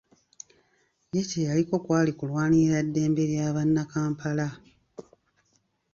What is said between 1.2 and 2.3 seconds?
kye yaliko kwali